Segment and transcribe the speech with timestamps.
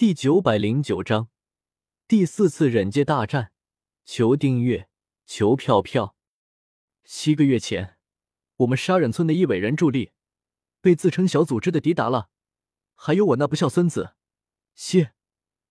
[0.00, 1.28] 第九百零九章
[2.08, 3.52] 第四次忍界大战。
[4.06, 4.88] 求订阅，
[5.26, 6.16] 求票票。
[7.04, 7.98] 七个月前，
[8.56, 10.12] 我们杀忍村的一伟人助力
[10.80, 12.30] 被自称小组织的迪达拉，
[12.94, 14.14] 还有我那不孝孙子
[14.74, 15.12] 谢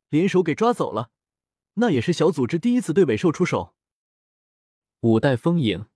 [0.10, 1.10] 联手给抓走了。
[1.74, 3.74] 那也是小组织第一次对尾兽出手。
[5.00, 5.88] 五代风影，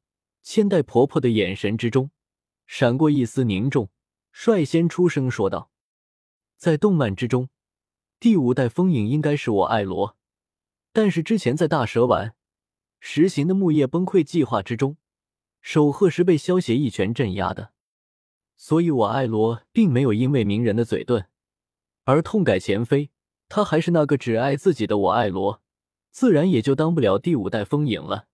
[0.41, 2.09] 千代婆婆的眼神之中
[2.65, 3.91] 闪过一丝凝重，
[4.31, 5.71] 率先出声说道
[6.57, 7.49] ：“在动漫之中。”
[8.23, 10.15] 第五代风影应该是我艾罗，
[10.93, 12.35] 但是之前在大蛇丸
[13.01, 14.95] 实行的木叶崩溃计划之中，
[15.59, 17.73] 守鹤是被萧协一拳镇压的，
[18.55, 21.25] 所以我艾罗并没有因为鸣人的嘴遁
[22.05, 23.11] 而痛改前非。
[23.49, 25.61] 他还是那个只爱自己的我艾罗，
[26.09, 28.27] 自然也就当不了第五代风影了。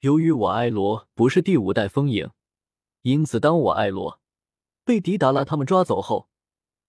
[0.00, 2.30] 由于我艾罗不是第五代风影，
[3.02, 4.22] 因此当我艾罗
[4.82, 6.30] 被迪达拉他们抓走后，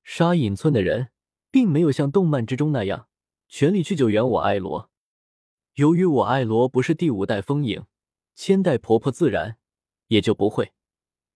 [0.06, 1.10] 沙隐村的人。
[1.56, 3.08] 并没有像动漫之中那样
[3.48, 4.92] 全力去救援我艾罗。
[5.76, 7.86] 由于我艾罗不是第五代风影，
[8.36, 9.56] 千代婆婆自然
[10.08, 10.74] 也就不会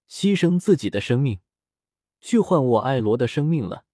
[0.09, 1.39] 牺牲自己的生命
[2.19, 3.85] 去换我艾罗的生命了。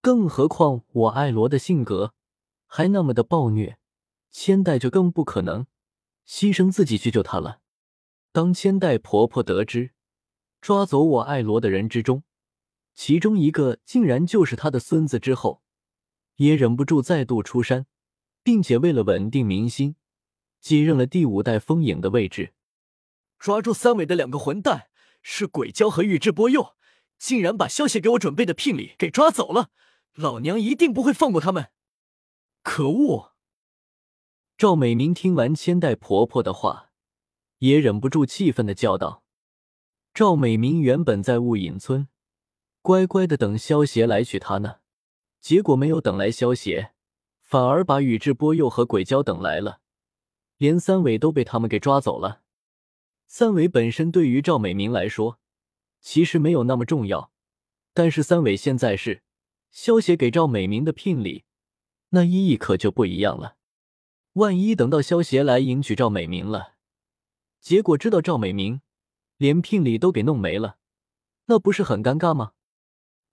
[0.00, 2.14] 更何况我艾罗的性格
[2.68, 3.76] 还那么的暴虐，
[4.30, 5.66] 千代就更不可能
[6.24, 7.58] 牺牲自己去救他了。
[8.30, 9.90] 当千代婆婆得知
[10.60, 12.22] 抓走我艾罗的人之中，
[12.96, 15.62] 其中一个竟然就是他的孙子，之后
[16.36, 17.86] 也忍不住再度出山，
[18.42, 19.96] 并且为了稳定民心，
[20.62, 22.54] 接任了第五代风影的位置。
[23.38, 24.88] 抓住三尾的两个混蛋
[25.20, 26.74] 是鬼鲛和宇智波鼬，
[27.18, 29.70] 竟然把萧协给我准备的聘礼给抓走了，
[30.14, 31.68] 老娘一定不会放过他们！
[32.62, 33.34] 可恶！
[34.56, 36.92] 赵美明听完千代婆婆的话，
[37.58, 39.22] 也忍不住气愤的叫道
[40.14, 42.08] ：“赵美明原本在雾隐村。”
[42.86, 44.76] 乖乖的等萧协来娶她呢，
[45.40, 46.92] 结果没有等来萧协，
[47.40, 49.80] 反而把宇智波鼬和鬼鲛等来了，
[50.56, 52.42] 连三尾都被他们给抓走了。
[53.26, 55.40] 三尾本身对于赵美明来说
[56.00, 57.32] 其实没有那么重要，
[57.92, 59.24] 但是三尾现在是
[59.72, 61.42] 萧协给赵美明的聘礼，
[62.10, 63.56] 那意义可就不一样了。
[64.34, 66.74] 万一等到萧协来迎娶赵美明了，
[67.60, 68.80] 结果知道赵美明
[69.38, 70.76] 连聘礼都给弄没了，
[71.46, 72.52] 那不是很尴尬吗？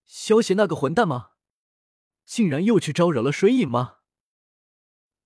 [0.05, 1.31] 萧协那个混蛋吗？
[2.25, 3.97] 竟然又去招惹了水影吗？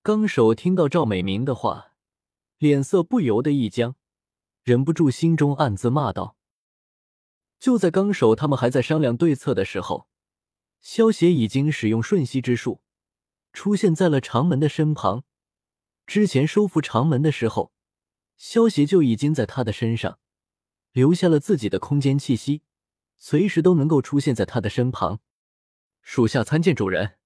[0.02, 1.94] 纲手听到赵美明的话，
[2.56, 3.94] 脸色不由得一僵，
[4.62, 6.36] 忍不住心中暗自骂道。
[7.60, 10.08] 就在纲手他们还在商量对策的时候，
[10.80, 12.82] 萧协已经使用瞬息之术，
[13.52, 15.24] 出现在了长门的身旁。
[16.06, 17.72] 之前收复长门的时候，
[18.36, 20.18] 萧协就已经在他的身上
[20.92, 22.62] 留下了自己的空间气息。
[23.18, 25.20] 随时都能够出现在他的身旁。
[26.00, 27.18] 属下参见主人。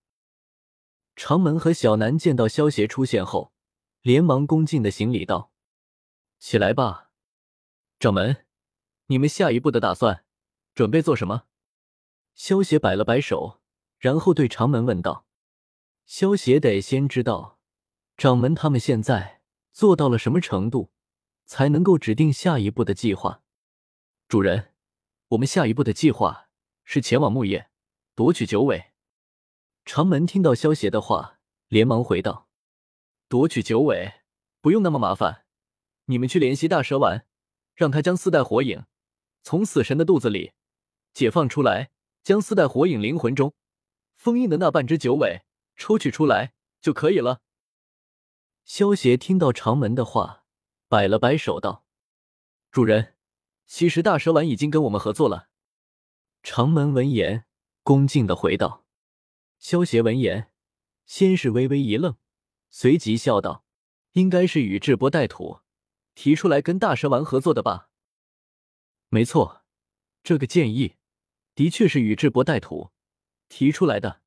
[1.14, 3.52] 长门和小南见到萧协出现后，
[4.00, 5.52] 连忙恭敬的行礼道
[6.40, 7.10] ：“起来吧，
[8.00, 8.46] 掌门，
[9.06, 10.24] 你们下一步的打算，
[10.74, 11.44] 准备做什么？”
[12.34, 13.60] 萧协摆了摆手，
[13.98, 15.26] 然后对长门问道
[16.06, 17.60] ：“萧协得先知道，
[18.16, 20.90] 掌门他们现在做到了什么程度，
[21.44, 23.42] 才能够指定下一步的计划。”
[24.26, 24.71] 主人。
[25.32, 26.50] 我们下一步的计划
[26.84, 27.70] 是前往木叶
[28.14, 28.92] 夺取九尾。
[29.84, 31.38] 长门听到萧邪的话，
[31.68, 32.50] 连忙回道
[33.28, 34.20] ：“夺取九尾
[34.60, 35.46] 不用那么麻烦，
[36.04, 37.26] 你们去联系大蛇丸，
[37.74, 38.84] 让他将四代火影
[39.42, 40.52] 从死神的肚子里
[41.14, 41.90] 解放出来，
[42.22, 43.54] 将四代火影灵魂中
[44.14, 45.40] 封印的那半只九尾
[45.76, 47.40] 抽取出来就可以了。”
[48.66, 50.44] 萧邪听到长门的话，
[50.88, 51.86] 摆了摆手道
[52.70, 53.14] ：“主人。”
[53.66, 55.48] 其实大蛇丸已经跟我们合作了。
[56.42, 57.46] 长门闻言，
[57.82, 58.84] 恭敬的回道。
[59.58, 60.50] 萧协闻言，
[61.06, 62.16] 先是微微一愣，
[62.68, 63.64] 随即笑道
[64.12, 65.60] ：“应该是宇智波带土
[66.14, 67.90] 提出来跟大蛇丸合作的吧？”
[69.08, 69.62] 没错，
[70.22, 70.96] 这个建议
[71.54, 72.90] 的确是宇智波带土
[73.48, 74.22] 提出来的。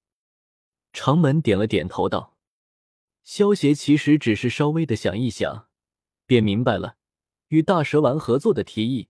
[0.93, 2.37] 长门点了点头道
[3.23, 5.67] ：“萧协其实只是稍微的想一想，
[6.25, 6.95] 便明白了
[7.49, 9.09] 与大蛇丸合作的提议。”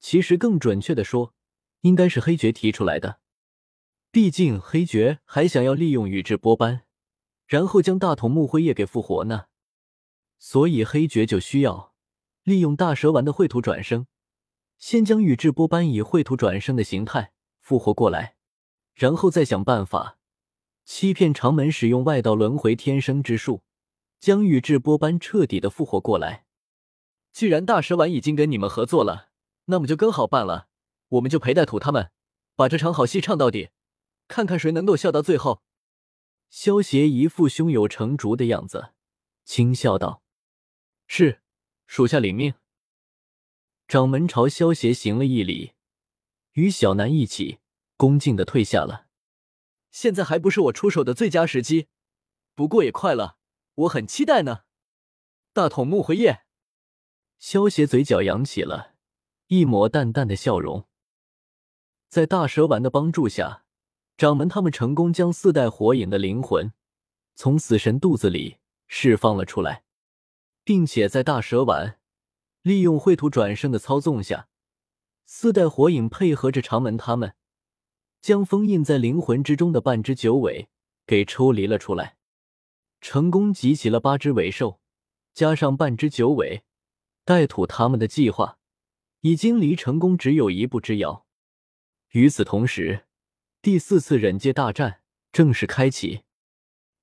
[0.00, 1.34] 其实更准确的说，
[1.82, 3.20] 应该是黑爵提出来的。
[4.10, 6.82] 毕竟黑爵还想要利用宇智波斑，
[7.46, 9.44] 然后将大筒木辉夜给复活呢。
[10.38, 11.94] 所以黑爵就需要
[12.42, 14.06] 利用大蛇丸的秽土转生，
[14.78, 18.34] 先将宇智波斑以秽土转生的形态复活过来，
[18.94, 20.18] 然后再想办法
[20.84, 23.62] 欺骗长门使用外道轮回天生之术，
[24.18, 26.46] 将宇智波斑彻底的复活过来。
[27.32, 29.29] 既然大蛇丸已经跟你们合作了。
[29.70, 30.68] 那么就更好办了，
[31.08, 32.10] 我们就陪带土他们，
[32.54, 33.70] 把这场好戏唱到底，
[34.28, 35.62] 看看谁能够笑到最后。
[36.50, 38.92] 萧协一副胸有成竹的样子，
[39.44, 40.22] 轻笑道
[41.06, 41.42] ：“是，
[41.86, 42.54] 属下领命。”
[43.86, 45.72] 掌门朝萧协行了一礼，
[46.52, 47.60] 与小南一起
[47.96, 49.06] 恭敬的退下了。
[49.90, 51.88] 现在还不是我出手的最佳时机，
[52.54, 53.38] 不过也快了，
[53.74, 54.62] 我很期待呢。
[55.52, 56.44] 大筒木回夜，
[57.38, 58.94] 萧协嘴角扬起了
[59.52, 60.86] 一抹淡淡的笑容。
[62.08, 63.64] 在大蛇丸的帮助下，
[64.16, 66.72] 掌门他们成功将四代火影的灵魂
[67.34, 69.82] 从死神肚子里释放了出来，
[70.62, 71.98] 并且在大蛇丸
[72.62, 74.46] 利用秽土转生的操纵下，
[75.26, 77.34] 四代火影配合着长门他们。
[78.20, 80.68] 将封印在灵魂之中的半只九尾
[81.04, 82.18] 给抽离了出来，
[83.00, 84.78] 成功集齐了八只尾兽，
[85.34, 86.62] 加上半只九尾，
[87.24, 88.58] 带土他们的计划
[89.20, 91.26] 已经离成功只有一步之遥。
[92.12, 93.06] 与此同时，
[93.62, 95.02] 第四次忍界大战
[95.32, 96.22] 正式开启，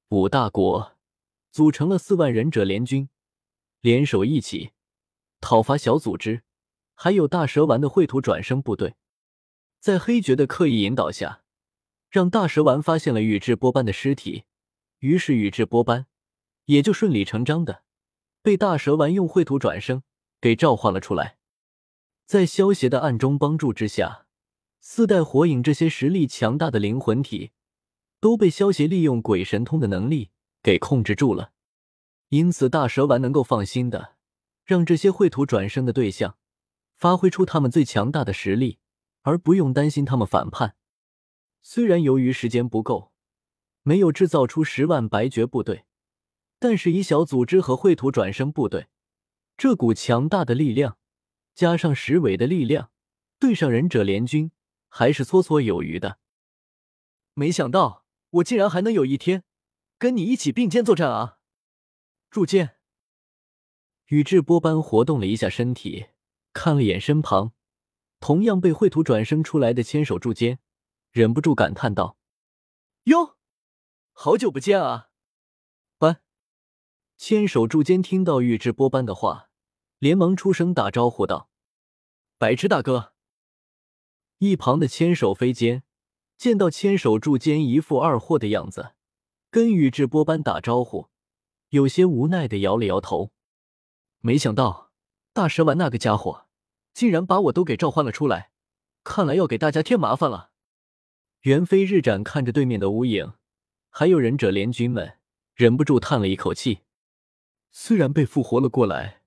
[0.10, 0.98] 五大国
[1.52, 3.10] 组成了四万忍者联军，
[3.82, 4.72] 联手一起
[5.40, 6.44] 讨伐小组织，
[6.96, 8.96] 还有大蛇丸的秽土转生部队。
[9.80, 11.44] 在黑绝的刻意引导下，
[12.10, 14.46] 让大蛇丸发现了宇智波斑的尸体，
[15.00, 16.08] 于是宇智波斑
[16.66, 17.84] 也就顺理成章的
[18.42, 20.02] 被大蛇丸用秽土转生
[20.42, 21.37] 给召唤了出来。
[22.28, 24.28] 在萧协的暗中帮助之下，
[24.80, 27.52] 四代火影这些实力强大的灵魂体
[28.20, 30.30] 都被萧协利用鬼神通的能力
[30.62, 31.54] 给控制住了。
[32.28, 34.18] 因此，大蛇丸能够放心的
[34.66, 36.38] 让这些秽土转生的对象
[36.96, 38.78] 发挥出他们最强大的实力。
[39.24, 40.78] 而不用担心他们反叛。
[41.62, 43.12] 虽然由于时间不够，
[43.84, 45.84] 没有制造出十万白绝部队，
[46.60, 48.88] 但是以小组织和秽土转生部队
[49.58, 50.98] 这股强大的力量，
[51.58, 52.92] 加上十尾的力量，
[53.40, 54.52] 对上忍者联军
[54.90, 56.20] 还是绰绰有余的。
[57.34, 59.44] 没想到我竟然还能有一天
[59.98, 61.40] 跟你一起并肩作战啊！
[62.30, 62.78] 铸剑，
[64.10, 66.10] 宇智波斑活动了一下身体，
[66.54, 67.54] 看了眼身旁。
[68.20, 70.60] 同样被秽土转生出来的千手柱间，
[71.10, 72.20] 忍不住感叹道
[73.06, 73.36] ：“哟，
[74.12, 75.10] 好久不见啊！”
[75.98, 76.22] 斑
[77.18, 79.50] 千手柱间听到宇智波斑的话，
[80.00, 81.47] 连忙出声打招呼道
[82.38, 83.14] ：“白痴大哥。”
[84.40, 85.84] 一旁的千手飞间
[86.38, 88.94] 见到千手柱间一副二货的样子，
[89.50, 91.10] 跟宇智波斑打招呼，
[91.70, 93.32] 有些无奈的摇了摇头。
[94.20, 94.92] 没想到
[95.34, 96.46] 大蛇丸那个家伙。
[96.94, 98.50] 竟然把我都给召唤了出来，
[99.04, 100.50] 看来要给大家添麻烦了。
[101.42, 103.34] 猿飞日展看着对面的乌影，
[103.92, 105.20] 还有忍者联军们，
[105.54, 106.80] 忍不住叹了一口气。
[107.70, 109.22] 虽然被复活了过来，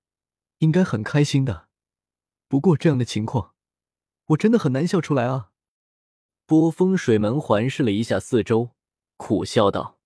[0.57, 1.69] 应该很开心的，
[2.51, 3.53] 不过这样的情况，
[4.25, 5.51] 我真的很难笑出来啊。
[6.45, 8.71] 波风水门环视了一下四周，
[9.15, 9.97] 苦笑道：“